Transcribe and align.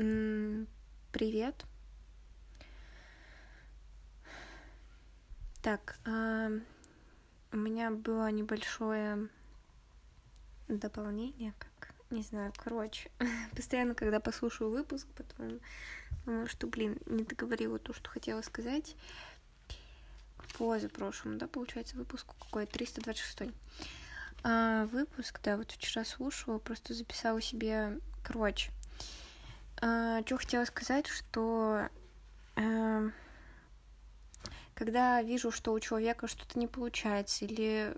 Привет. 0.00 1.66
Так, 5.60 5.98
а, 6.06 6.48
у 7.52 7.56
меня 7.58 7.90
было 7.90 8.30
небольшое 8.30 9.28
дополнение, 10.68 11.52
как, 11.58 11.92
не 12.08 12.22
знаю, 12.22 12.50
короче, 12.56 13.10
постоянно, 13.54 13.94
когда 13.94 14.20
послушаю 14.20 14.70
выпуск, 14.70 15.06
потом 15.14 15.60
думаю, 16.24 16.46
что, 16.46 16.66
блин, 16.66 16.96
не 17.04 17.24
договорила 17.24 17.78
то, 17.78 17.92
что 17.92 18.08
хотела 18.08 18.40
сказать. 18.40 18.96
По 20.56 20.78
прошлому, 20.78 21.36
да, 21.36 21.46
получается, 21.46 21.96
выпуску 21.96 22.34
какой, 22.38 22.64
326 22.64 23.52
а, 24.44 24.86
выпуск, 24.86 25.40
да, 25.44 25.58
вот 25.58 25.70
вчера 25.72 26.06
слушала, 26.06 26.58
просто 26.58 26.94
записала 26.94 27.42
себе, 27.42 28.00
короче, 28.24 28.70
что 29.80 30.36
хотела 30.36 30.64
сказать, 30.64 31.06
что 31.06 31.88
а, 32.56 33.10
когда 34.74 35.22
вижу, 35.22 35.50
что 35.50 35.72
у 35.72 35.80
человека 35.80 36.26
что-то 36.26 36.58
не 36.58 36.66
получается, 36.66 37.44
или, 37.44 37.94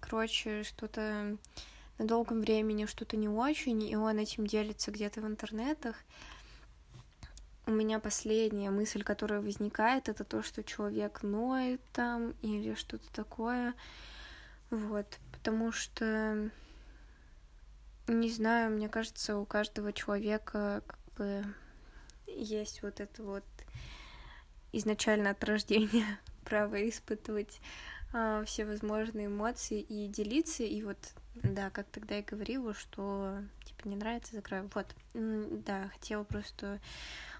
короче, 0.00 0.62
что-то 0.62 1.36
на 1.98 2.06
долгом 2.06 2.40
времени 2.40 2.86
что-то 2.86 3.16
не 3.16 3.28
очень, 3.28 3.82
и 3.82 3.96
он 3.96 4.18
этим 4.18 4.46
делится 4.46 4.90
где-то 4.90 5.20
в 5.20 5.26
интернетах, 5.26 5.96
у 7.66 7.70
меня 7.70 7.98
последняя 7.98 8.70
мысль, 8.70 9.02
которая 9.02 9.40
возникает, 9.40 10.08
это 10.08 10.24
то, 10.24 10.42
что 10.42 10.64
человек 10.64 11.22
ноет 11.22 11.82
там 11.92 12.34
или 12.40 12.74
что-то 12.74 13.12
такое. 13.12 13.74
Вот, 14.70 15.18
потому 15.32 15.70
что 15.70 16.50
не 18.12 18.30
знаю, 18.30 18.70
мне 18.70 18.88
кажется, 18.88 19.36
у 19.36 19.44
каждого 19.44 19.92
человека 19.92 20.82
как 20.86 21.00
бы 21.16 21.44
есть 22.26 22.82
вот 22.82 23.00
это 23.00 23.22
вот 23.22 23.44
изначально 24.72 25.30
от 25.30 25.44
рождения 25.44 26.18
право 26.44 26.88
испытывать 26.88 27.60
а, 28.12 28.44
все 28.44 28.64
возможные 28.64 29.26
эмоции 29.26 29.80
и 29.80 30.08
делиться. 30.08 30.62
И 30.62 30.82
вот, 30.82 30.98
да, 31.34 31.70
как 31.70 31.86
тогда 31.88 32.16
я 32.16 32.22
говорила, 32.22 32.74
что 32.74 33.38
типа 33.64 33.88
не 33.88 33.96
нравится, 33.96 34.34
закрою. 34.34 34.70
Вот, 34.74 34.86
да, 35.14 35.88
хотела 35.88 36.24
просто 36.24 36.80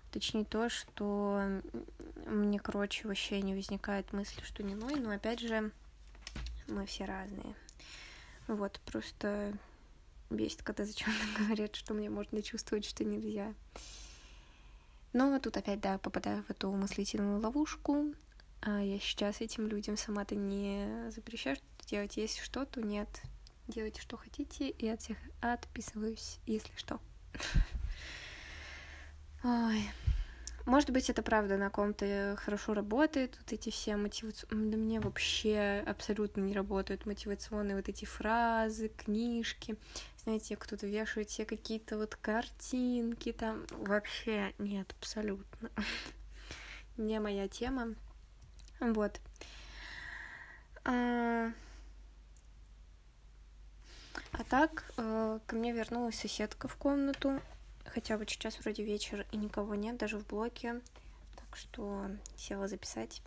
уточнить 0.09 0.49
то, 0.49 0.69
что 0.69 1.61
мне, 2.27 2.59
короче, 2.59 3.07
вообще 3.07 3.41
не 3.43 3.55
возникает 3.55 4.13
мысли, 4.13 4.43
что 4.43 4.63
не 4.63 4.75
ной, 4.75 4.97
но 4.97 5.11
опять 5.11 5.41
же, 5.41 5.71
мы 6.67 6.87
все 6.87 7.05
разные. 7.05 7.55
Вот, 8.47 8.81
просто 8.87 9.53
бесит, 10.31 10.63
когда 10.63 10.85
зачем-то 10.85 11.39
говорят, 11.43 11.77
что 11.77 11.95
мне 11.95 12.11
можно 12.11 12.43
чувствовать, 12.43 12.85
что 12.85 13.05
нельзя. 13.05 13.55
Но 15.13 15.31
вот 15.31 15.43
тут 15.43 15.57
опять, 15.57 15.81
да, 15.81 15.99
попадаю 15.99 16.43
в 16.45 16.51
эту 16.51 16.71
мыслительную 16.71 17.41
ловушку. 17.41 18.15
А 18.61 18.83
я 18.83 18.99
сейчас 18.99 19.41
этим 19.41 19.69
людям 19.69 19.97
сама-то 19.97 20.35
не 20.35 21.11
запрещаю 21.11 21.57
что 21.57 21.65
делать. 21.87 22.17
Если 22.17 22.43
что, 22.43 22.65
то 22.65 22.83
нет. 22.83 23.09
Делайте, 23.69 24.01
что 24.01 24.17
хотите, 24.17 24.71
и 24.71 24.89
от 24.89 25.01
всех 25.01 25.19
отписываюсь, 25.41 26.39
если 26.47 26.75
что. 26.77 27.01
Ой. 29.45 29.85
Может 30.69 30.91
быть, 30.91 31.09
это 31.09 31.23
правда 31.23 31.57
на 31.57 31.71
ком-то 31.71 32.37
хорошо 32.45 32.75
работает, 32.75 33.39
вот 33.41 33.55
эти 33.55 33.71
все 33.71 33.97
мотивационные... 33.97 34.71
Да 34.71 34.77
мне 34.77 35.01
вообще 35.01 35.83
абсолютно 35.87 36.43
не 36.43 36.53
работают 36.53 37.07
мотивационные 37.07 37.75
вот 37.75 37.89
эти 37.89 38.05
фразы, 38.05 38.89
книжки. 38.89 39.77
Знаете, 40.29 40.57
кто-то 40.57 40.87
вешает 40.87 41.31
все 41.31 41.47
какие-то 41.47 41.97
вот 41.97 42.15
картинки 42.15 43.33
там. 43.33 43.65
Вообще 43.71 44.53
нет, 44.59 44.95
абсолютно. 45.01 45.71
Не 46.99 47.19
моя 47.19 47.49
тема. 47.49 47.95
Вот. 48.79 49.23
А, 50.85 51.51
а 54.33 54.45
так, 54.51 54.85
э, 54.99 55.39
ко 55.47 55.57
мне 55.57 55.73
вернулась 55.73 56.21
соседка 56.21 56.69
в 56.69 56.77
комнату 56.77 57.41
хотя 57.87 58.19
вот 58.19 58.29
сейчас 58.29 58.59
вроде 58.59 58.83
вечер 58.83 59.25
и 59.33 59.39
никого 59.39 59.77
нет, 59.77 59.97
даже 59.97 60.19
в 60.19 60.27
блоке. 60.27 60.83
Так 61.37 61.57
что 61.57 62.11
села 62.37 62.69
записать. 62.69 63.23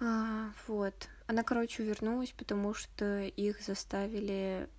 А, 0.00 0.52
вот. 0.66 0.94
Она, 1.26 1.42
короче, 1.42 1.82
вернулась, 1.82 2.32
потому 2.32 2.72
что 2.72 3.24
их 3.24 3.60
заставили 3.60 4.70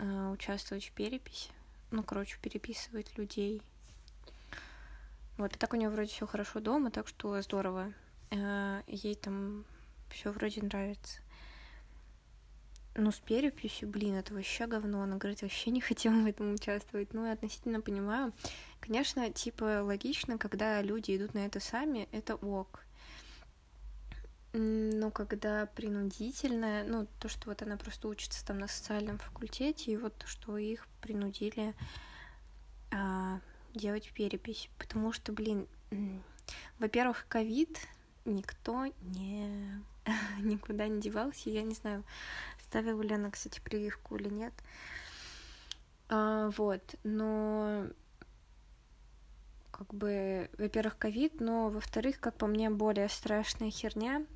а, 0.00 0.30
участвовать 0.30 0.86
в 0.86 0.92
переписи. 0.92 1.50
Ну, 1.90 2.02
короче, 2.02 2.38
переписывать 2.40 3.18
людей. 3.18 3.62
Вот, 5.36 5.54
и 5.54 5.58
так 5.58 5.74
у 5.74 5.76
нее 5.76 5.90
вроде 5.90 6.10
все 6.10 6.26
хорошо 6.26 6.60
дома, 6.60 6.90
так 6.90 7.06
что 7.06 7.40
здорово. 7.42 7.92
А, 8.30 8.82
ей 8.86 9.14
там 9.14 9.66
все 10.08 10.30
вроде 10.32 10.62
нравится. 10.62 11.20
Ну, 12.96 13.10
с 13.12 13.18
переписью, 13.18 13.88
блин, 13.88 14.14
это 14.14 14.34
вообще 14.34 14.66
говно. 14.66 15.02
Она 15.02 15.16
говорит, 15.16 15.42
вообще 15.42 15.70
не 15.70 15.80
хотела 15.80 16.14
в 16.14 16.26
этом 16.26 16.54
участвовать. 16.54 17.12
Ну, 17.12 17.26
я 17.26 17.32
относительно 17.32 17.80
понимаю. 17.80 18.32
Конечно, 18.80 19.30
типа, 19.30 19.82
логично, 19.82 20.38
когда 20.38 20.80
люди 20.82 21.16
идут 21.16 21.34
на 21.34 21.46
это 21.46 21.60
сами, 21.60 22.08
это 22.10 22.36
ок. 22.36 22.84
Но 24.52 25.10
когда 25.12 25.66
принудительное, 25.66 26.84
ну, 26.84 27.06
то, 27.20 27.28
что 27.28 27.48
вот 27.48 27.62
она 27.62 27.76
просто 27.76 28.08
учится 28.08 28.44
там 28.44 28.58
на 28.58 28.66
социальном 28.66 29.18
факультете, 29.18 29.92
и 29.92 29.96
вот 29.96 30.14
то, 30.16 30.26
что 30.26 30.56
их 30.58 30.88
принудили 31.00 31.74
а, 32.90 33.40
делать 33.74 34.10
перепись. 34.12 34.68
Потому 34.76 35.12
что, 35.12 35.32
блин, 35.32 35.68
во-первых, 36.80 37.26
ковид 37.28 37.78
никто 38.24 38.86
не 39.02 39.82
никуда 40.40 40.88
не 40.88 41.00
девался. 41.00 41.50
Я 41.50 41.62
не 41.62 41.74
знаю, 41.74 42.02
ставила 42.64 43.02
ли 43.02 43.14
она, 43.14 43.30
кстати, 43.30 43.60
прививку 43.60 44.16
или 44.16 44.28
нет. 44.28 44.54
А, 46.08 46.50
вот, 46.56 46.82
но 47.04 47.86
как 49.70 49.94
бы, 49.94 50.50
во-первых, 50.58 50.98
ковид, 50.98 51.40
но, 51.40 51.70
во-вторых, 51.70 52.18
как 52.18 52.34
по 52.34 52.48
мне, 52.48 52.68
более 52.68 53.08
страшная 53.08 53.70
херня 53.70 54.26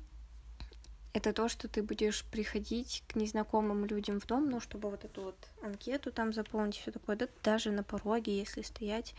это 1.15 1.31
то, 1.31 1.47
что 1.47 1.69
ты 1.69 1.81
будешь 1.81 2.25
приходить 2.25 3.03
к 3.07 3.15
незнакомым 3.15 3.85
людям 3.85 4.19
в 4.19 4.27
дом, 4.27 4.49
ну, 4.49 4.59
чтобы 4.59 4.89
вот 4.89 5.05
эту 5.05 5.23
вот 5.23 5.47
анкету 5.61 6.11
там 6.11 6.33
заполнить, 6.33 6.75
все 6.75 6.91
такое, 6.91 7.15
да, 7.15 7.29
даже 7.41 7.71
на 7.71 7.83
пороге, 7.83 8.37
если 8.37 8.61
стоять, 8.61 9.15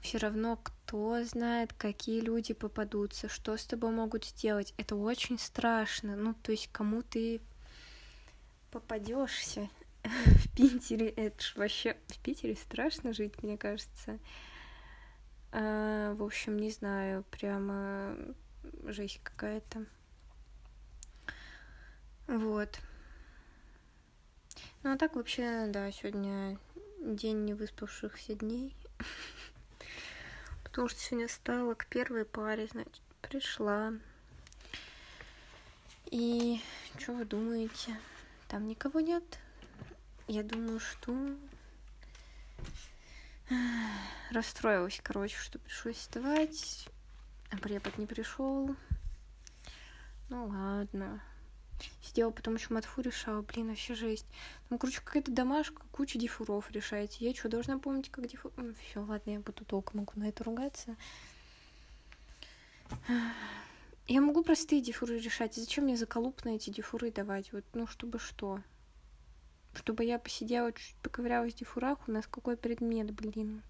все 0.00 0.18
равно 0.18 0.56
кто 0.62 1.24
знает, 1.24 1.72
какие 1.72 2.20
люди 2.20 2.54
попадутся, 2.54 3.28
что 3.28 3.56
с 3.56 3.64
тобой 3.64 3.90
могут 3.90 4.26
сделать. 4.26 4.74
Это 4.76 4.94
очень 4.94 5.40
страшно. 5.40 6.14
Ну, 6.14 6.34
то 6.34 6.52
есть 6.52 6.68
кому 6.70 7.02
ты 7.02 7.40
попадешься 8.70 9.68
в 10.04 10.54
Питере, 10.54 11.08
это 11.08 11.42
ж 11.42 11.56
вообще 11.56 11.96
в 12.06 12.18
Питере 12.20 12.54
страшно 12.54 13.12
жить, 13.12 13.42
мне 13.42 13.58
кажется. 13.58 14.20
А, 15.50 16.14
в 16.14 16.22
общем, 16.22 16.58
не 16.58 16.70
знаю, 16.70 17.24
прямо 17.32 18.16
жесть 18.84 19.18
какая-то. 19.24 19.86
Вот. 22.26 22.80
Ну 24.82 24.92
а 24.92 24.98
так 24.98 25.14
вообще, 25.14 25.66
да, 25.68 25.90
сегодня 25.92 26.58
день 27.00 27.44
невыспавшихся 27.44 28.34
дней. 28.34 28.74
Потому 30.64 30.88
что 30.88 31.00
сегодня 31.00 31.28
стала 31.28 31.74
к 31.74 31.86
первой 31.86 32.24
паре, 32.24 32.66
значит, 32.70 33.00
пришла. 33.22 33.92
И 36.10 36.60
что 36.98 37.12
вы 37.12 37.24
думаете? 37.24 37.96
Там 38.48 38.66
никого 38.66 39.00
нет. 39.00 39.24
Я 40.26 40.42
думаю, 40.42 40.80
что 40.80 41.14
расстроилась, 44.30 45.00
короче, 45.02 45.36
что 45.36 45.58
пришлось 45.60 45.96
вставать, 45.96 46.88
а 47.50 47.56
препод 47.56 47.96
не 47.98 48.06
пришел. 48.06 48.74
Ну 50.28 50.46
ладно. 50.46 51.20
Сидела 52.00 52.30
потом 52.30 52.54
еще 52.54 52.72
матфу 52.72 53.00
решала, 53.02 53.42
блин, 53.42 53.68
вообще 53.68 53.94
жесть. 53.94 54.26
Ну, 54.70 54.78
короче, 54.78 55.00
какая-то 55.04 55.30
домашка, 55.32 55.82
куча 55.92 56.18
дифуров 56.18 56.70
решаете. 56.70 57.24
Я 57.24 57.34
что, 57.34 57.48
должна 57.48 57.78
помнить, 57.78 58.10
как 58.10 58.26
дифур... 58.26 58.52
Все, 58.88 59.00
ладно, 59.00 59.30
я 59.30 59.40
буду 59.40 59.64
долго 59.64 59.90
могу 59.94 60.12
на 60.16 60.28
это 60.28 60.44
ругаться. 60.44 60.96
Я 64.08 64.20
могу 64.20 64.44
простые 64.44 64.80
дифуры 64.80 65.18
решать. 65.18 65.54
Зачем 65.54 65.84
мне 65.84 65.96
заколупные 65.96 66.56
эти 66.56 66.70
дифуры 66.70 67.10
давать? 67.10 67.52
Вот, 67.52 67.64
ну, 67.74 67.86
чтобы 67.86 68.18
что? 68.18 68.60
Чтобы 69.74 70.04
я 70.04 70.18
посидела, 70.18 70.72
чуть 70.72 70.94
поковырялась 71.02 71.54
в 71.54 71.56
дифурах, 71.56 71.98
у 72.06 72.12
нас 72.12 72.26
какой 72.26 72.56
предмет, 72.56 73.12
блин. 73.12 73.62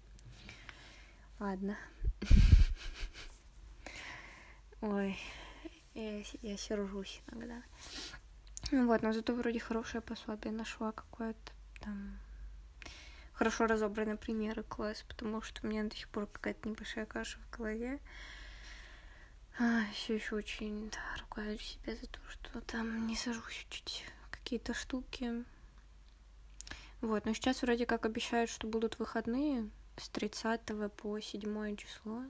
Ладно. 1.39 1.77
Ой, 4.81 5.17
я, 6.01 6.23
я 6.41 6.57
сержусь 6.57 7.21
иногда. 7.31 7.61
Вот, 8.71 9.01
но 9.01 9.13
зато 9.13 9.33
вроде 9.33 9.59
хорошее 9.59 10.01
пособие 10.01 10.53
нашла 10.53 10.91
какое-то 10.91 11.51
там 11.79 12.19
хорошо 13.33 13.67
разобраны 13.67 14.17
примеры, 14.17 14.63
класс, 14.63 15.05
потому 15.07 15.41
что 15.41 15.65
у 15.65 15.69
меня 15.69 15.83
до 15.83 15.95
сих 15.95 16.09
пор 16.09 16.27
какая-то 16.27 16.67
небольшая 16.69 17.05
каша 17.05 17.37
в 17.39 17.57
голове. 17.57 17.99
А, 19.59 19.83
все 19.93 20.15
еще 20.15 20.35
очень 20.35 20.89
да, 20.89 21.21
ругаю 21.21 21.57
себя 21.59 21.95
за 21.95 22.07
то, 22.07 22.19
что 22.29 22.61
там 22.61 23.07
не 23.07 23.15
сажусь 23.15 23.65
учить 23.69 24.05
какие-то 24.31 24.73
штуки. 24.73 25.45
Вот, 27.01 27.25
но 27.25 27.33
сейчас 27.33 27.61
вроде 27.61 27.85
как 27.85 28.05
обещают, 28.05 28.49
что 28.49 28.67
будут 28.67 28.99
выходные 28.99 29.69
с 29.97 30.09
30 30.09 30.61
по 30.95 31.19
7 31.19 31.75
число. 31.75 32.23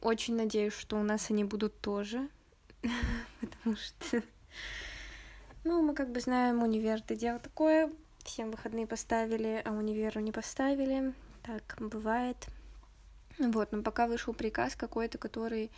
Очень 0.00 0.36
надеюсь, 0.36 0.72
что 0.72 0.98
у 0.98 1.02
нас 1.02 1.30
они 1.30 1.44
будут 1.44 1.78
тоже, 1.80 2.28
потому 3.40 3.76
что, 3.76 4.22
ну, 5.64 5.82
мы 5.82 5.94
как 5.94 6.10
бы 6.10 6.20
знаем, 6.20 6.62
универ 6.62 6.98
это 6.98 7.14
дело 7.14 7.38
такое, 7.38 7.92
всем 8.24 8.50
выходные 8.50 8.86
поставили, 8.86 9.62
а 9.64 9.72
универу 9.72 10.20
не 10.20 10.32
поставили, 10.32 11.12
так 11.42 11.76
бывает. 11.78 12.36
Вот, 13.38 13.72
но 13.72 13.82
пока 13.82 14.06
вышел 14.06 14.34
приказ 14.34 14.74
какой-то, 14.74 15.18
который 15.18 15.70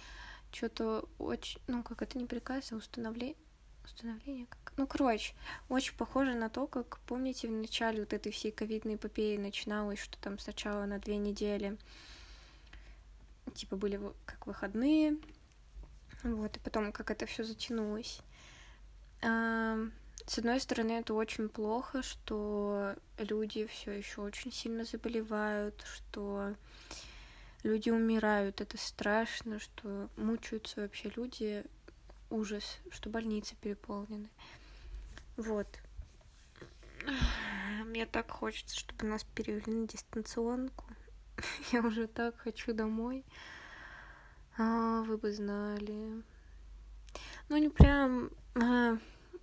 что-то 0.52 1.08
очень, 1.18 1.60
ну, 1.66 1.82
как 1.82 2.02
это 2.02 2.18
не 2.18 2.26
приказ, 2.26 2.72
а 2.72 2.76
установление, 2.76 3.36
установление 3.84 4.46
как, 4.46 4.72
ну, 4.76 4.86
короче, 4.86 5.34
очень 5.68 5.96
похоже 5.96 6.34
на 6.34 6.48
то, 6.48 6.66
как, 6.66 6.98
помните, 7.06 7.48
в 7.48 7.52
начале 7.52 8.00
вот 8.00 8.12
этой 8.12 8.30
всей 8.32 8.52
ковидной 8.52 8.96
эпопеи 8.96 9.36
начиналось, 9.36 9.98
что 9.98 10.18
там 10.18 10.38
сначала 10.38 10.84
на 10.84 10.98
две 10.98 11.16
недели, 11.16 11.76
типа, 13.52 13.76
были 13.76 14.00
как 14.26 14.46
выходные, 14.46 15.16
вот, 16.22 16.56
и 16.56 16.60
потом 16.60 16.92
как 16.92 17.10
это 17.10 17.26
все 17.26 17.44
затянулось. 17.44 18.20
С 19.20 20.38
одной 20.38 20.60
стороны, 20.60 20.92
это 20.92 21.14
очень 21.14 21.48
плохо, 21.48 22.02
что 22.02 22.94
люди 23.18 23.66
все 23.66 23.90
еще 23.92 24.20
очень 24.20 24.52
сильно 24.52 24.84
заболевают, 24.84 25.84
что 25.84 26.54
люди 27.62 27.90
умирают, 27.90 28.60
это 28.60 28.78
страшно, 28.78 29.58
что 29.58 30.08
мучаются 30.16 30.82
вообще 30.82 31.10
люди, 31.16 31.64
ужас, 32.30 32.78
что 32.90 33.10
больницы 33.10 33.56
переполнены. 33.60 34.28
Вот. 35.36 35.66
Мне 37.86 38.06
так 38.06 38.30
хочется, 38.30 38.78
чтобы 38.78 39.06
нас 39.06 39.24
перевели 39.24 39.72
на 39.72 39.88
дистанционку. 39.88 40.84
Я 41.72 41.80
уже 41.80 42.06
так 42.06 42.36
хочу 42.38 42.72
домой. 42.72 43.24
А, 44.58 45.02
вы 45.02 45.16
бы 45.16 45.32
знали. 45.32 46.22
Ну, 47.48 47.56
не 47.56 47.68
прям 47.68 48.30
а, 48.54 48.98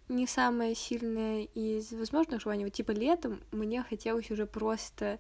не 0.08 0.28
самое 0.28 0.76
сильное 0.76 1.44
из 1.44 1.92
возможных 1.92 2.42
желаний. 2.42 2.66
Вот, 2.66 2.74
типа, 2.74 2.92
летом 2.92 3.42
мне 3.52 3.84
хотелось 3.84 4.32
уже 4.32 4.46
просто 4.46 5.20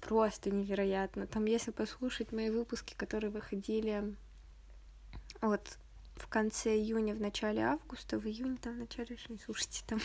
просто 0.00 0.50
невероятно. 0.50 1.26
Там, 1.26 1.44
если 1.46 1.70
послушать 1.70 2.32
мои 2.32 2.50
выпуски, 2.50 2.94
которые 2.94 3.30
выходили 3.30 4.14
вот 5.40 5.78
в 6.16 6.26
конце 6.28 6.76
июня, 6.76 7.14
в 7.14 7.20
начале 7.20 7.62
августа, 7.62 8.18
в 8.18 8.26
июне, 8.26 8.58
там, 8.60 8.74
в 8.74 8.78
начале, 8.78 9.16
не 9.28 9.38
слушайте, 9.38 9.82
там, 9.86 10.00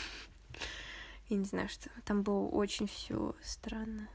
я 1.30 1.38
не 1.38 1.46
знаю, 1.46 1.70
что 1.70 1.90
там 2.06 2.24
было 2.24 2.48
очень 2.48 2.88
все 2.88 3.36
странно. 3.42 4.08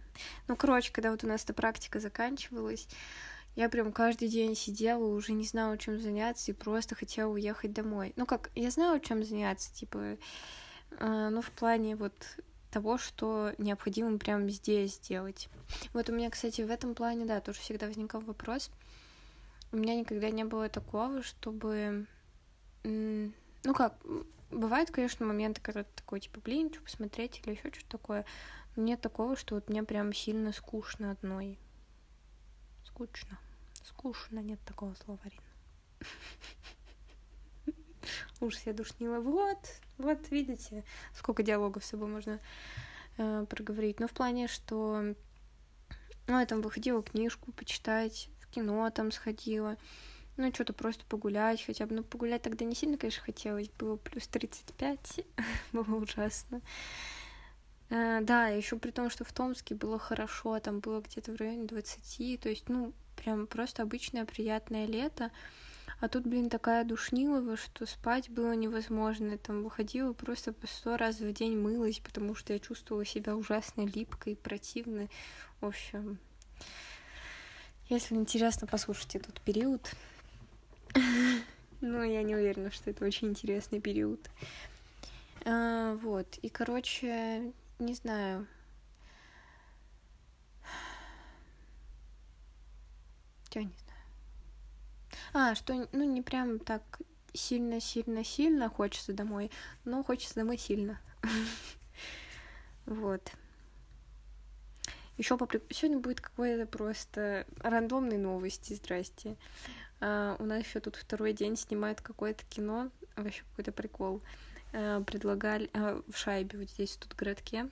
Ну, 0.47 0.57
короче, 0.57 0.93
когда 0.93 1.11
вот 1.11 1.25
у 1.25 1.27
нас 1.27 1.45
эта 1.45 1.55
практика 1.55 2.01
заканчивалась, 2.01 2.89
я 3.57 3.69
прям 3.69 3.93
каждый 3.93 4.29
день 4.29 4.55
сидела, 4.55 5.05
уже 5.05 5.33
не 5.33 5.45
знала, 5.45 5.77
чем 5.79 5.99
заняться, 5.99 6.51
и 6.51 6.55
просто 6.55 6.95
хотела 6.95 7.33
уехать 7.33 7.73
домой. 7.73 8.13
Ну, 8.17 8.25
как, 8.27 8.51
я 8.55 8.71
знала, 8.71 9.01
чем 9.01 9.25
заняться, 9.25 9.75
типа, 9.75 10.17
э, 10.93 11.29
ну, 11.31 11.43
в 11.43 11.51
плане 11.51 11.97
вот 11.97 12.15
того, 12.71 12.99
что 12.99 13.53
необходимо 13.59 14.19
прямо 14.19 14.49
здесь 14.49 14.95
сделать. 14.95 15.49
Вот 15.93 16.09
у 16.09 16.13
меня, 16.13 16.31
кстати, 16.31 16.63
в 16.63 16.71
этом 16.71 16.95
плане, 16.95 17.25
да, 17.25 17.41
тоже 17.41 17.61
всегда 17.61 17.87
возникал 17.87 18.21
вопрос. 18.21 18.71
У 19.73 19.77
меня 19.77 19.97
никогда 19.97 20.31
не 20.31 20.45
было 20.45 20.69
такого, 20.69 21.23
чтобы... 21.23 22.07
Ну 22.85 23.75
как, 23.75 23.95
бывают, 24.51 24.91
конечно, 24.91 25.27
моменты, 25.27 25.61
когда 25.61 25.85
ты 25.85 25.91
такой, 25.97 26.21
типа, 26.21 26.41
блин, 26.41 26.73
что 26.73 26.83
посмотреть 26.83 27.41
или 27.45 27.55
еще 27.55 27.71
что-то 27.73 27.99
такое. 27.99 28.25
Нет 28.79 29.01
такого, 29.01 29.35
что 29.35 29.57
вот 29.57 29.69
мне 29.69 29.83
прям 29.83 30.13
сильно 30.13 30.53
скучно 30.53 31.11
одной. 31.11 31.59
Скучно. 32.85 33.37
Скучно, 33.83 34.39
нет 34.39 34.61
такого 34.65 34.95
слова, 34.95 35.19
Рин. 35.25 35.43
Ужас, 38.41 38.63
я 38.67 38.73
душнила. 38.73 39.19
Вот, 39.19 39.59
вот, 39.99 40.31
видите, 40.31 40.85
сколько 41.13 41.43
диалогов 41.43 41.85
с 41.85 41.89
собой 41.89 42.07
можно 42.07 42.39
э, 43.17 43.47
проговорить. 43.51 43.99
Но 43.99 44.07
в 44.07 44.13
плане, 44.13 44.47
что... 44.47 45.15
Ну, 46.29 46.39
я 46.39 46.47
там 46.47 46.63
выходила 46.63 47.03
книжку 47.03 47.51
почитать, 47.51 48.31
в 48.41 48.47
кино 48.47 48.89
там 48.91 49.11
сходила. 49.11 49.77
Ну, 50.37 50.55
что-то 50.55 50.73
просто 50.73 51.05
погулять 51.07 51.65
хотя 51.65 51.85
бы. 51.85 51.97
Ну, 51.97 52.05
погулять 52.05 52.43
тогда 52.43 52.65
не 52.65 52.77
сильно, 52.77 52.97
конечно, 52.97 53.25
хотелось. 53.25 53.71
Было 53.71 53.97
плюс 53.97 54.29
35. 54.29 55.25
было 55.73 55.97
ужасно. 55.97 56.61
Uh, 57.91 58.23
да, 58.23 58.49
еще 58.49 58.77
при 58.77 58.91
том, 58.91 59.09
что 59.09 59.25
в 59.25 59.33
Томске 59.33 59.75
было 59.75 59.99
хорошо, 59.99 60.61
там 60.61 60.81
было 60.81 61.01
где-то 61.01 61.33
в 61.33 61.37
районе 61.37 61.65
20, 61.65 62.39
то 62.39 62.49
есть, 62.51 62.69
ну, 62.69 62.93
прям 63.17 63.47
просто 63.47 63.83
обычное 63.83 64.27
приятное 64.27 64.87
лето. 64.87 65.31
А 66.01 66.09
тут, 66.09 66.27
блин, 66.27 66.49
такая 66.49 66.85
душнилова, 66.85 67.57
что 67.57 67.85
спать 67.85 68.31
было 68.31 68.53
невозможно. 68.53 69.33
Я 69.33 69.39
там 69.39 69.65
выходила 69.65 70.13
просто 70.13 70.53
по 70.53 70.67
сто 70.69 70.97
раз 70.97 71.19
в 71.19 71.33
день 71.33 71.59
мылась, 71.59 71.99
потому 71.99 72.37
что 72.37 72.53
я 72.53 72.61
чувствовала 72.61 73.05
себя 73.05 73.35
ужасно 73.35 73.85
липкой, 73.85 74.37
противной. 74.37 75.11
В 75.61 75.67
общем, 75.67 76.19
если 77.89 78.15
интересно, 78.15 78.69
послушайте 78.69 79.19
этот 79.19 79.41
период. 79.41 79.91
Но 81.81 82.05
я 82.05 82.23
не 82.23 82.37
уверена, 82.37 82.71
что 82.71 82.91
это 82.91 83.05
очень 83.05 83.29
интересный 83.29 83.81
период. 83.81 84.21
А, 85.45 85.95
вот. 85.97 86.39
И, 86.43 86.49
короче, 86.49 87.53
не 87.79 87.95
знаю. 87.95 88.47
Я 93.53 93.63
не 93.63 93.75
знаю. 93.85 93.89
А, 95.33 95.55
что, 95.55 95.89
ну, 95.93 96.05
не 96.05 96.23
прям 96.23 96.59
так 96.59 97.01
сильно-сильно-сильно 97.33 98.69
хочется 98.69 99.13
домой, 99.13 99.51
но 99.85 100.03
хочется 100.03 100.35
домой 100.37 100.59
сильно. 100.59 101.01
Вот. 102.87 103.33
Еще 105.19 105.37
попри... 105.37 105.61
сегодня 105.71 105.99
будет 105.99 106.21
какой-то 106.21 106.65
просто 106.65 107.47
рандомные 107.59 108.19
новости, 108.19 108.73
здрасте. 108.73 109.37
А, 110.01 110.37
у 110.39 110.45
нас 110.45 110.65
еще 110.65 110.81
тут 110.81 110.97
второй 110.97 111.33
день 111.33 111.57
снимают 111.57 112.01
какое-то 112.01 112.45
кино, 112.49 112.91
вообще 113.17 113.43
какой-то 113.51 113.73
прикол. 113.73 114.23
А, 114.73 115.03
предлагали 115.03 115.71
а, 115.73 116.03
в 116.09 116.17
шайбе 116.17 116.59
вот 116.59 116.71
здесь, 116.71 116.97
тут 116.97 117.15
городке. 117.15 117.69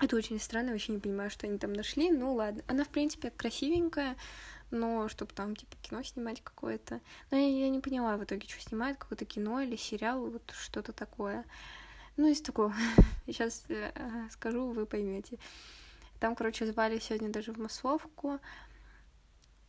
Это 0.00 0.16
очень 0.16 0.40
странно, 0.40 0.72
вообще 0.72 0.92
не 0.92 0.98
понимаю, 0.98 1.30
что 1.30 1.46
они 1.46 1.58
там 1.58 1.72
нашли. 1.72 2.10
Ну 2.10 2.34
ладно. 2.34 2.62
Она, 2.66 2.84
в 2.84 2.88
принципе, 2.88 3.30
красивенькая, 3.30 4.16
но 4.70 5.08
чтобы 5.08 5.32
там, 5.32 5.54
типа, 5.54 5.76
кино 5.82 6.02
снимать 6.02 6.42
какое-то. 6.42 7.00
Но 7.30 7.36
я, 7.36 7.66
я 7.66 7.68
не 7.68 7.80
поняла 7.80 8.16
в 8.16 8.24
итоге, 8.24 8.48
что 8.48 8.60
снимают, 8.60 8.98
какое-то 8.98 9.24
кино 9.24 9.60
или 9.60 9.76
сериал, 9.76 10.28
вот 10.28 10.52
что-то 10.58 10.92
такое. 10.92 11.44
Ну, 12.16 12.28
из 12.28 12.40
такого. 12.40 12.74
Сейчас 13.26 13.64
э, 13.68 13.92
скажу, 14.30 14.70
вы 14.70 14.86
поймете. 14.86 15.38
Там, 16.20 16.34
короче, 16.34 16.66
звали 16.66 16.98
сегодня 16.98 17.28
даже 17.28 17.52
в 17.52 17.58
массовку. 17.58 18.40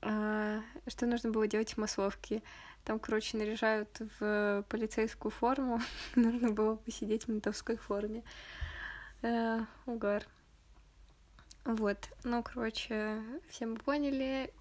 Э, 0.05 0.61
что 0.87 1.07
нужно 1.07 1.31
было 1.31 1.47
делать 1.47 1.73
в 1.73 1.77
массовке? 1.77 2.43
Там, 2.83 2.99
короче, 2.99 3.37
наряжают 3.37 3.89
в 4.19 4.63
полицейскую 4.69 5.31
форму. 5.31 5.81
нужно 6.15 6.51
было 6.51 6.75
посидеть 6.75 7.25
в 7.25 7.29
ментовской 7.29 7.75
форме. 7.75 8.23
Э, 9.23 9.61
угар. 9.87 10.23
Вот, 11.65 11.97
ну, 12.23 12.43
короче, 12.43 13.19
все 13.49 13.65
мы 13.65 13.77
поняли, 13.77 14.53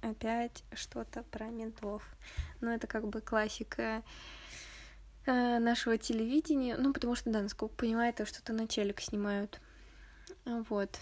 опять 0.00 0.62
что-то 0.72 1.24
про 1.24 1.46
ментов. 1.46 2.04
Ну, 2.60 2.70
это 2.70 2.86
как 2.86 3.08
бы 3.08 3.20
классика 3.20 4.04
э, 5.26 5.58
нашего 5.58 5.98
телевидения. 5.98 6.76
Ну, 6.76 6.92
потому 6.92 7.16
что, 7.16 7.30
да, 7.30 7.42
насколько 7.42 7.74
понимаю, 7.74 8.10
это 8.10 8.24
что-то 8.24 8.52
на 8.52 8.68
телек 8.68 9.00
снимают. 9.00 9.60
Вот. 10.44 11.00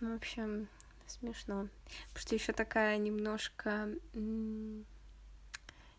Ну, 0.00 0.12
в 0.12 0.16
общем, 0.16 0.68
смешно. 1.06 1.68
Потому 2.08 2.20
что 2.20 2.34
еще 2.34 2.52
такая 2.52 2.96
немножко 2.98 3.88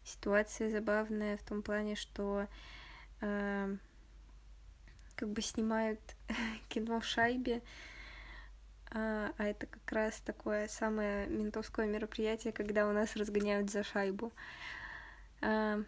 ситуация 0.04 0.70
забавная 0.70 1.38
в 1.38 1.44
том 1.44 1.62
плане, 1.62 1.96
что 1.96 2.48
э, 3.22 3.76
как 5.16 5.30
бы 5.30 5.42
снимают 5.42 6.00
кино 6.70 7.00
в 7.00 7.06
шайбе, 7.06 7.62
а, 8.92 9.32
а 9.38 9.44
это 9.44 9.66
как 9.66 9.92
раз 9.92 10.22
такое 10.22 10.68
самое 10.68 11.28
ментовское 11.28 11.88
мероприятие, 11.88 12.54
когда 12.54 12.88
у 12.88 12.94
нас 12.94 13.16
разгоняют 13.16 13.70
за 13.70 13.84
шайбу. 13.84 14.32
А, 15.42 15.82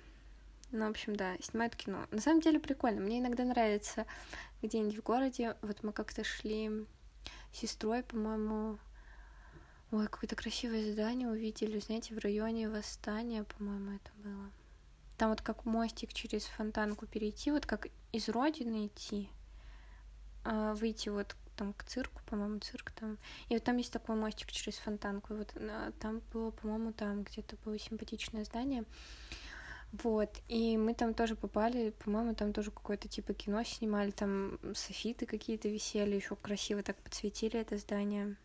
ну, 0.71 0.87
в 0.87 0.89
общем, 0.89 1.15
да, 1.15 1.35
снимают 1.41 1.75
кино. 1.75 2.05
На 2.11 2.19
самом 2.19 2.41
деле 2.41 2.59
прикольно. 2.59 2.99
Мне 2.99 3.19
иногда 3.19 3.45
нравится 3.45 4.05
где-нибудь 4.61 4.97
в 4.97 5.03
городе. 5.03 5.55
Вот 5.61 5.83
мы 5.83 5.93
как-то 5.93 6.25
шли 6.25 6.85
сестрой, 7.53 8.03
по-моему, 8.03 8.77
ой, 9.91 10.07
какое-то 10.07 10.35
красивое 10.35 10.91
здание 10.91 11.27
увидели, 11.27 11.79
знаете, 11.79 12.13
в 12.13 12.19
районе 12.19 12.69
Восстания, 12.69 13.43
по-моему, 13.43 13.91
это 13.95 14.11
было. 14.23 14.51
Там 15.17 15.29
вот 15.31 15.41
как 15.41 15.65
мостик 15.65 16.13
через 16.13 16.45
фонтанку 16.45 17.07
перейти, 17.07 17.51
вот 17.51 17.65
как 17.65 17.87
из 18.11 18.29
Родины 18.29 18.87
идти, 18.87 19.29
а, 20.43 20.75
выйти 20.75 21.09
вот 21.09 21.35
там 21.55 21.73
к 21.73 21.83
цирку, 21.83 22.21
по-моему, 22.25 22.59
цирк 22.59 22.91
там. 22.91 23.17
И 23.49 23.55
вот 23.55 23.63
там 23.63 23.77
есть 23.77 23.91
такой 23.91 24.15
мостик 24.15 24.51
через 24.51 24.77
фонтанку. 24.77 25.33
И 25.33 25.37
вот 25.37 25.51
а, 25.55 25.91
там 25.99 26.21
было, 26.31 26.51
по-моему, 26.51 26.93
там 26.93 27.23
где-то 27.23 27.55
было 27.65 27.79
симпатичное 27.79 28.45
здание. 28.45 28.85
Вот, 29.93 30.41
и 30.49 30.77
мы 30.77 30.93
там 30.93 31.13
тоже 31.13 31.35
попали, 31.35 31.91
по-моему, 31.91 32.35
там 32.35 32.51
тоже 32.51 32.71
какое-то 32.71 33.07
типа 33.07 33.33
кино 33.33 33.63
снимали, 33.63 34.11
там 34.11 34.59
софиты 34.75 35.25
какие-то 35.25 35.69
висели, 35.69 36.15
еще 36.15 36.35
красиво 36.35 36.83
так 36.83 36.97
подсветили 36.97 37.59
это 37.59 37.77
здание. 37.77 38.35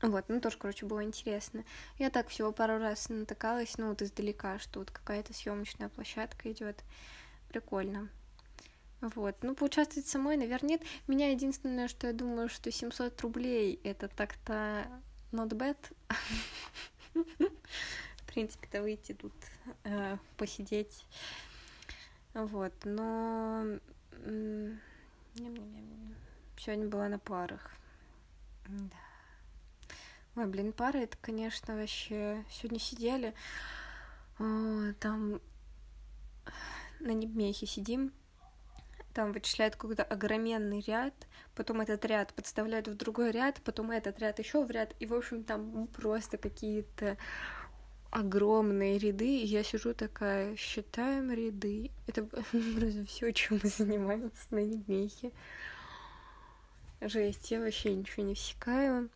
Вот, 0.00 0.26
ну 0.28 0.40
тоже, 0.40 0.56
короче, 0.58 0.86
было 0.86 1.02
интересно. 1.02 1.64
Я 1.98 2.10
так 2.10 2.28
всего 2.28 2.52
пару 2.52 2.78
раз 2.78 3.08
натыкалась, 3.08 3.76
ну 3.78 3.88
вот 3.88 4.00
издалека, 4.00 4.58
что 4.60 4.78
вот 4.78 4.90
какая-то 4.90 5.34
съемочная 5.34 5.88
площадка 5.88 6.52
идет. 6.52 6.84
Прикольно. 7.48 8.08
Вот, 9.00 9.36
ну 9.42 9.54
поучаствовать 9.54 10.08
самой, 10.08 10.36
наверное, 10.36 10.70
нет. 10.70 10.82
Меня 11.06 11.30
единственное, 11.30 11.88
что 11.88 12.06
я 12.08 12.12
думаю, 12.12 12.48
что 12.48 12.70
700 12.70 13.20
рублей 13.22 13.80
это 13.82 14.08
так-то 14.08 14.86
not 15.32 15.50
bad. 15.50 15.76
В 17.14 18.32
принципе-то 18.32 18.82
выйти 18.82 19.14
тут, 19.14 19.32
э, 19.84 20.16
посидеть. 20.36 21.04
Вот, 22.34 22.72
но 22.84 23.78
сегодня 26.56 26.88
была 26.88 27.08
на 27.08 27.18
парах. 27.18 27.72
Да. 28.68 29.07
Ой, 30.38 30.46
блин, 30.46 30.72
пары 30.72 31.00
это, 31.00 31.16
конечно, 31.20 31.74
вообще... 31.74 32.44
Сегодня 32.48 32.78
сидели, 32.78 33.34
о, 34.38 34.92
там 35.00 35.40
на 37.00 37.10
Небмехе 37.10 37.66
сидим, 37.66 38.12
там 39.14 39.32
вычисляют 39.32 39.74
какой-то 39.74 40.04
огроменный 40.04 40.80
ряд, 40.86 41.12
потом 41.56 41.80
этот 41.80 42.04
ряд 42.04 42.32
подставляют 42.34 42.86
в 42.86 42.94
другой 42.94 43.32
ряд, 43.32 43.60
потом 43.64 43.90
этот 43.90 44.20
ряд 44.20 44.38
еще 44.38 44.64
в 44.64 44.70
ряд, 44.70 44.94
и, 45.00 45.06
в 45.06 45.14
общем, 45.14 45.42
там 45.42 45.88
просто 45.88 46.38
какие-то 46.38 47.16
огромные 48.12 48.96
ряды, 48.96 49.40
и 49.40 49.44
я 49.44 49.64
сижу 49.64 49.92
такая, 49.92 50.54
считаем 50.54 51.32
ряды. 51.32 51.90
Это 52.06 52.22
просто 52.22 53.04
все, 53.08 53.32
чем 53.32 53.58
мы 53.60 53.68
занимаемся 53.68 54.46
на 54.50 54.64
Небмехе. 54.64 55.32
Жесть, 57.00 57.50
я 57.50 57.58
вообще 57.58 57.92
ничего 57.92 58.24
не 58.24 58.34
всекаю. 58.34 59.10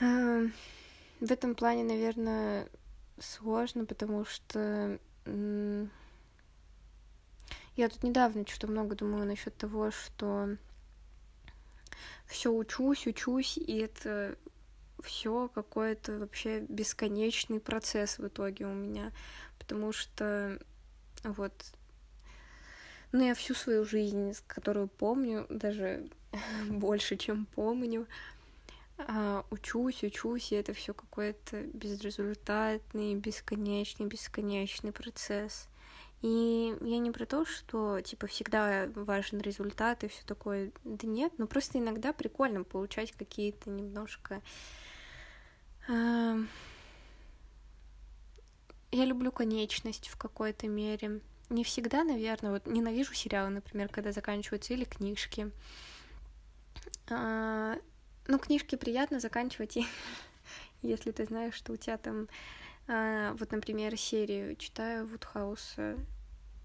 В 0.00 1.30
этом 1.30 1.54
плане, 1.54 1.84
наверное, 1.84 2.68
сложно, 3.18 3.84
потому 3.86 4.24
что 4.24 4.98
я 7.76 7.88
тут 7.88 8.02
недавно 8.02 8.46
что-то 8.46 8.68
много 8.68 8.94
думала 8.94 9.24
насчет 9.24 9.56
того, 9.56 9.90
что 9.90 10.56
все 12.26 12.52
учусь, 12.52 13.06
учусь, 13.06 13.56
и 13.56 13.78
это 13.78 14.36
все 15.02 15.48
какой-то 15.48 16.18
вообще 16.18 16.60
бесконечный 16.60 17.60
процесс 17.60 18.18
в 18.18 18.26
итоге 18.26 18.66
у 18.66 18.72
меня, 18.72 19.12
потому 19.58 19.92
что 19.92 20.58
вот, 21.24 21.52
ну 23.12 23.24
я 23.26 23.34
всю 23.34 23.54
свою 23.54 23.84
жизнь, 23.84 24.34
которую 24.46 24.88
помню, 24.88 25.46
даже 25.48 26.08
больше, 26.68 27.16
чем 27.16 27.46
помню, 27.46 28.06
а, 28.98 29.44
учусь, 29.50 30.04
учусь, 30.04 30.52
и 30.52 30.56
это 30.56 30.72
все 30.72 30.94
какой-то 30.94 31.62
безрезультатный, 31.62 33.14
бесконечный, 33.16 34.06
бесконечный 34.06 34.92
процесс. 34.92 35.68
И 36.22 36.74
я 36.80 36.98
не 36.98 37.10
про 37.10 37.26
то, 37.26 37.44
что 37.44 38.00
типа 38.00 38.26
всегда 38.28 38.88
важен 38.94 39.40
результат 39.40 40.04
и 40.04 40.08
все 40.08 40.24
такое. 40.24 40.72
Да 40.84 41.06
нет, 41.06 41.32
но 41.38 41.46
просто 41.46 41.78
иногда 41.78 42.12
прикольно 42.12 42.64
получать 42.64 43.12
какие-то 43.12 43.68
немножко. 43.68 44.40
Э... 45.88 46.38
Я 48.90 49.04
люблю 49.06 49.32
конечность 49.32 50.08
в 50.08 50.16
какой-то 50.16 50.68
мере. 50.68 51.20
Не 51.50 51.64
всегда, 51.64 52.04
наверное, 52.04 52.52
вот 52.52 52.66
ненавижу 52.66 53.12
сериалы, 53.12 53.50
например, 53.50 53.88
когда 53.88 54.12
заканчиваются 54.12 54.72
или 54.72 54.84
книжки. 54.84 55.50
А, 57.10 57.76
ну, 58.26 58.38
книжки 58.38 58.76
приятно 58.76 59.20
заканчивать, 59.20 59.76
и 59.76 59.86
если 60.82 61.10
ты 61.10 61.24
знаешь, 61.24 61.54
что 61.54 61.72
у 61.72 61.76
тебя 61.76 61.98
там... 61.98 62.28
А, 62.86 63.34
вот, 63.38 63.50
например, 63.50 63.96
серию 63.96 64.56
читаю 64.56 65.06
Вудхауса, 65.06 65.96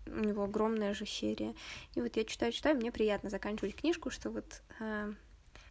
у 0.06 0.20
него 0.20 0.44
огромная 0.44 0.94
же 0.94 1.06
серия. 1.06 1.56
И 1.96 2.02
вот 2.02 2.18
я 2.18 2.26
читаю, 2.26 2.52
читаю, 2.52 2.76
мне 2.76 2.92
приятно 2.92 3.30
заканчивать 3.30 3.76
книжку, 3.76 4.10
что 4.10 4.30
вот 4.30 4.62
а, 4.80 5.14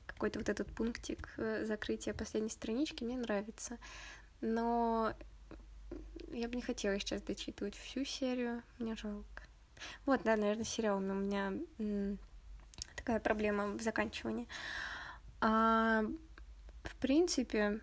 какой-то 0.07 0.38
вот 0.38 0.49
этот 0.49 0.68
пунктик 0.75 1.28
э, 1.37 1.64
закрытия 1.64 2.14
последней 2.14 2.50
странички 2.50 3.04
мне 3.04 3.16
нравится. 3.16 3.78
Но 4.40 5.14
я 6.33 6.49
бы 6.49 6.57
не 6.57 6.62
хотела 6.62 6.99
сейчас 6.99 7.23
дочитывать 7.23 7.76
всю 7.76 8.04
серию, 8.04 8.62
мне 8.78 8.97
жалко. 8.97 9.42
Вот, 10.07 10.23
да, 10.25 10.37
наверное, 10.37 10.64
сериалами 10.64 11.11
у 11.12 11.14
меня 11.14 11.52
такая 12.97 13.21
проблема 13.21 13.68
в 13.68 13.83
заканчивании. 13.83 14.49
А, 15.40 16.04
в 16.85 16.97
принципе, 16.97 17.80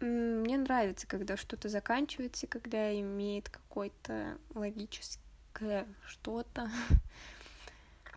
мне 0.00 0.58
нравится, 0.58 1.06
когда 1.06 1.36
что-то 1.36 1.68
заканчивается, 1.68 2.46
когда 2.46 2.98
имеет 2.98 3.48
какое-то 3.48 4.38
логическое 4.54 5.86
что-то. 6.06 6.70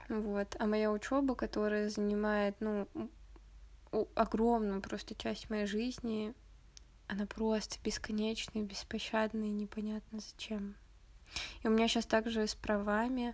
Вот. 0.07 0.55
А 0.59 0.67
моя 0.67 0.91
учеба, 0.91 1.33
которая 1.33 1.89
занимает, 1.89 2.55
ну, 2.59 2.87
огромную 4.13 4.79
просто 4.79 5.15
часть 5.15 5.49
моей 5.49 5.65
жизни, 5.65 6.35
она 7.07 7.25
просто 7.25 7.77
бесконечная, 7.83 8.61
беспощадная, 8.61 9.49
непонятно 9.49 10.19
зачем. 10.19 10.75
И 11.63 11.67
у 11.67 11.71
меня 11.71 11.87
сейчас 11.87 12.05
также 12.05 12.45
с 12.45 12.55
правами 12.55 13.33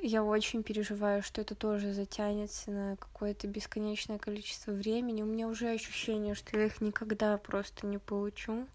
я 0.00 0.22
очень 0.22 0.62
переживаю, 0.62 1.22
что 1.22 1.40
это 1.40 1.54
тоже 1.54 1.92
затянется 1.92 2.70
на 2.70 2.96
какое-то 2.96 3.46
бесконечное 3.46 4.18
количество 4.18 4.72
времени. 4.72 5.22
У 5.22 5.26
меня 5.26 5.48
уже 5.48 5.68
ощущение, 5.68 6.34
что 6.34 6.58
я 6.58 6.66
их 6.66 6.80
никогда 6.80 7.36
просто 7.36 7.86
не 7.86 7.98
получу. 7.98 8.66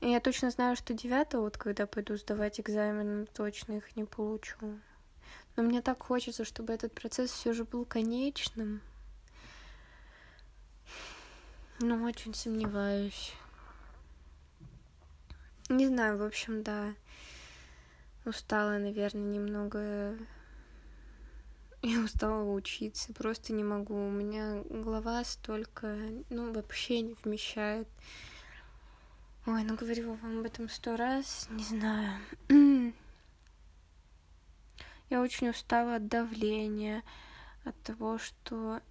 И 0.00 0.10
я 0.10 0.20
точно 0.20 0.50
знаю, 0.50 0.76
что 0.76 0.94
девятого, 0.94 1.42
вот 1.42 1.56
когда 1.56 1.86
пойду 1.86 2.16
сдавать 2.16 2.60
экзамен, 2.60 3.26
точно 3.34 3.74
их 3.74 3.96
не 3.96 4.04
получу. 4.04 4.78
Но 5.56 5.62
мне 5.62 5.82
так 5.82 6.02
хочется, 6.02 6.44
чтобы 6.44 6.72
этот 6.72 6.92
процесс 6.92 7.30
все 7.30 7.52
же 7.52 7.64
был 7.64 7.84
конечным. 7.84 8.80
Но 11.80 12.04
очень 12.04 12.34
сомневаюсь. 12.34 13.32
Не 15.68 15.86
знаю, 15.86 16.18
в 16.18 16.22
общем, 16.22 16.62
да 16.62 16.94
устала, 18.28 18.78
наверное, 18.78 19.22
немного. 19.22 20.16
Я 21.82 22.00
устала 22.00 22.42
учиться, 22.52 23.12
просто 23.12 23.52
не 23.52 23.64
могу. 23.64 23.94
У 23.94 24.10
меня 24.10 24.62
голова 24.68 25.24
столько, 25.24 25.96
ну, 26.28 26.52
вообще 26.52 27.00
не 27.00 27.16
вмещает. 27.22 27.88
Ой, 29.46 29.62
ну 29.64 29.76
говорю 29.76 30.14
вам 30.14 30.40
об 30.40 30.46
этом 30.46 30.68
сто 30.68 30.96
раз, 30.96 31.46
не 31.50 31.64
знаю. 31.64 32.20
Я 35.10 35.22
очень 35.22 35.48
устала 35.48 35.96
от 35.96 36.08
давления, 36.08 37.02
от 37.64 37.80
того, 37.82 38.18
что 38.18 38.82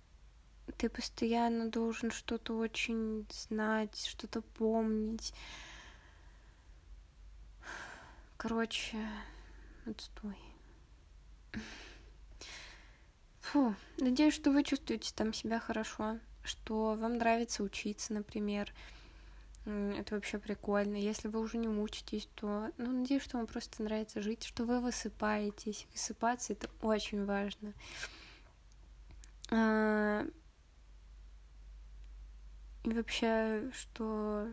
ты 0.77 0.89
постоянно 0.89 1.70
должен 1.70 2.10
что-то 2.12 2.58
очень 2.58 3.27
знать, 3.32 4.08
что-то 4.08 4.41
помнить. 4.41 5.34
Короче, 8.38 8.98
отстой. 9.88 10.38
Фу, 13.41 13.74
надеюсь, 13.98 14.36
что 14.36 14.51
вы 14.51 14.63
чувствуете 14.63 15.12
там 15.15 15.34
себя 15.34 15.60
хорошо, 15.60 16.20
что 16.44 16.96
вам 16.96 17.17
нравится 17.17 17.63
учиться, 17.63 18.13
например. 18.13 18.72
Это 19.65 20.15
вообще 20.15 20.38
прикольно. 20.38 20.98
Если 20.98 21.27
вы 21.29 21.39
уже 21.39 21.58
не 21.58 21.67
учитесь, 21.67 22.29
то, 22.36 22.72
ну, 22.77 22.91
надеюсь, 22.91 23.24
что 23.24 23.38
вам 23.38 23.48
просто 23.48 23.82
нравится 23.82 24.22
жить, 24.22 24.44
что 24.44 24.65
вы 24.65 24.82
высыпаетесь. 24.82 25.88
Высыпаться— 25.91 26.53
это 26.53 26.70
очень 26.82 27.25
важно. 27.25 27.74
А, 29.50 30.25
и 32.84 32.94
вообще, 32.94 33.72
что 33.74 34.48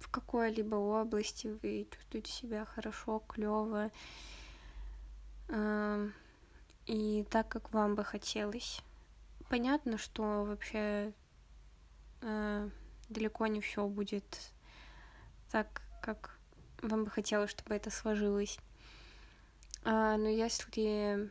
в 0.00 0.08
какой-либо 0.10 0.74
области 0.74 1.46
вы 1.62 1.86
чувствуете 1.90 2.32
себя 2.32 2.64
хорошо, 2.64 3.20
клево, 3.28 3.90
и 6.86 7.24
так, 7.30 7.48
как 7.48 7.72
вам 7.72 7.94
бы 7.94 8.02
хотелось. 8.02 8.82
Понятно, 9.48 9.98
что 9.98 10.44
вообще 10.44 11.12
э, 12.20 12.70
далеко 13.08 13.46
не 13.46 13.60
все 13.60 13.86
будет 13.86 14.52
так, 15.50 15.82
как 16.02 16.38
вам 16.82 17.04
бы 17.04 17.10
хотелось, 17.10 17.50
чтобы 17.50 17.74
это 17.74 17.90
сложилось. 17.90 18.58
А, 19.84 20.16
но 20.16 20.28
если... 20.28 21.30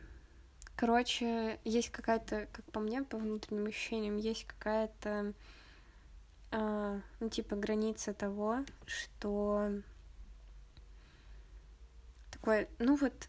Короче, 0.76 1.60
есть 1.64 1.90
какая-то, 1.90 2.48
как 2.52 2.64
по 2.72 2.80
мне, 2.80 3.02
по 3.02 3.18
внутренним 3.18 3.66
ощущениям, 3.66 4.16
есть 4.16 4.46
какая-то, 4.46 5.34
а, 6.50 7.00
ну, 7.20 7.28
типа, 7.28 7.56
граница 7.56 8.12
того, 8.12 8.64
что 8.86 9.70
такое, 12.30 12.68
ну 12.78 12.96
вот, 12.96 13.28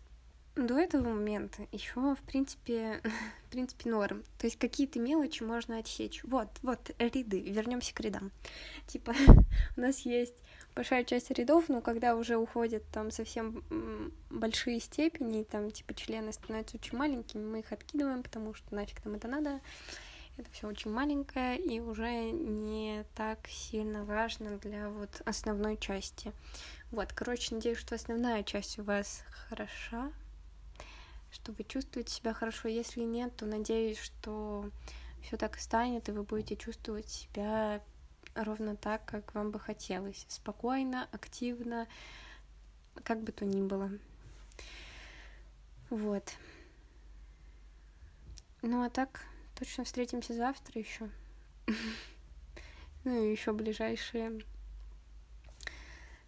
до 0.55 0.77
этого 0.77 1.09
момента 1.09 1.67
еще, 1.71 2.15
в 2.15 2.21
принципе, 2.25 3.01
в 3.47 3.51
принципе, 3.51 3.89
норм. 3.89 4.23
То 4.37 4.47
есть 4.47 4.57
какие-то 4.57 4.99
мелочи 4.99 5.43
можно 5.43 5.77
отсечь. 5.77 6.23
Вот, 6.23 6.49
вот, 6.61 6.91
ряды. 6.99 7.41
Вернемся 7.41 7.93
к 7.93 7.99
рядам. 7.99 8.31
Типа, 8.87 9.13
у 9.77 9.81
нас 9.81 9.99
есть 9.99 10.35
большая 10.75 11.03
часть 11.03 11.31
рядов, 11.31 11.69
но 11.69 11.81
когда 11.81 12.15
уже 12.15 12.37
уходят 12.37 12.83
там 12.91 13.11
совсем 13.11 13.63
большие 14.29 14.79
степени, 14.79 15.43
там, 15.43 15.71
типа, 15.71 15.93
члены 15.93 16.31
становятся 16.33 16.77
очень 16.77 16.97
маленькими, 16.97 17.43
мы 17.43 17.59
их 17.59 17.71
откидываем, 17.71 18.23
потому 18.23 18.53
что 18.53 18.73
нафиг 18.73 19.03
нам 19.05 19.15
это 19.15 19.27
надо. 19.27 19.59
Это 20.37 20.49
все 20.51 20.67
очень 20.67 20.91
маленькое 20.91 21.59
и 21.59 21.79
уже 21.79 22.31
не 22.31 23.05
так 23.15 23.47
сильно 23.47 24.05
важно 24.05 24.57
для 24.57 24.89
вот 24.89 25.21
основной 25.25 25.77
части. 25.77 26.33
Вот, 26.91 27.13
короче, 27.13 27.55
надеюсь, 27.55 27.77
что 27.77 27.95
основная 27.95 28.43
часть 28.43 28.79
у 28.79 28.83
вас 28.83 29.23
хороша, 29.47 30.11
что 31.31 31.51
вы 31.51 31.63
чувствуете 31.63 32.13
себя 32.13 32.33
хорошо. 32.33 32.67
Если 32.67 33.01
нет, 33.01 33.35
то 33.35 33.45
надеюсь, 33.45 33.99
что 33.99 34.69
все 35.21 35.37
так 35.37 35.59
станет, 35.59 36.09
и 36.09 36.11
вы 36.11 36.23
будете 36.23 36.55
чувствовать 36.55 37.09
себя 37.09 37.81
ровно 38.35 38.75
так, 38.75 39.05
как 39.05 39.33
вам 39.33 39.51
бы 39.51 39.59
хотелось. 39.59 40.25
Спокойно, 40.27 41.07
активно, 41.11 41.87
как 43.03 43.21
бы 43.21 43.31
то 43.31 43.45
ни 43.45 43.61
было. 43.61 43.91
Вот. 45.89 46.33
Ну 48.61 48.83
а 48.83 48.89
так, 48.89 49.25
точно 49.61 49.83
встретимся 49.83 50.33
завтра 50.33 50.81
еще. 50.81 51.09
Ну 53.03 53.23
и 53.23 53.31
еще 53.31 53.51
ближайшие. 53.51 54.43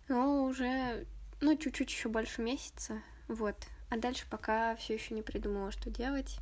Ну, 0.08 0.46
уже, 0.46 1.06
ну, 1.40 1.56
чуть-чуть 1.56 1.92
еще 1.92 2.10
больше 2.10 2.42
месяца. 2.42 3.04
Вот. 3.28 3.56
А 3.92 3.98
дальше 3.98 4.26
пока 4.28 4.76
все 4.76 4.96
еще 4.96 5.14
не 5.14 5.22
придумала, 5.22 5.72
что 5.72 5.92
делать. 5.92 6.40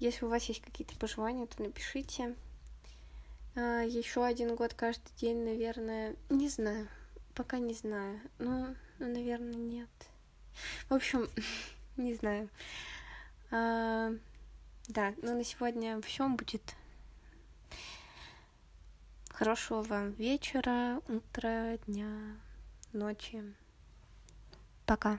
Если 0.00 0.24
у 0.24 0.28
вас 0.28 0.42
есть 0.46 0.60
какие-то 0.60 0.96
пожелания, 0.96 1.46
то 1.46 1.62
напишите. 1.62 2.34
А, 3.54 3.82
еще 3.82 4.24
один 4.24 4.56
год 4.56 4.74
каждый 4.74 5.14
день, 5.20 5.44
наверное, 5.44 6.16
не 6.28 6.48
знаю. 6.48 6.88
Пока 7.36 7.58
не 7.58 7.74
знаю. 7.74 8.20
Ну, 8.40 8.74
ну 8.98 9.06
наверное, 9.06 9.54
нет. 9.54 9.90
В 10.88 10.94
общем, 10.94 11.28
не 11.96 12.14
знаю. 12.14 12.48
Да, 14.88 15.14
ну 15.20 15.36
на 15.36 15.44
сегодня 15.44 16.00
все 16.00 16.28
будет. 16.28 16.74
Хорошего 19.30 19.82
вам 19.82 20.12
вечера, 20.12 21.00
утра, 21.08 21.76
дня, 21.86 22.36
ночи. 22.92 23.42
Пока. 24.86 25.18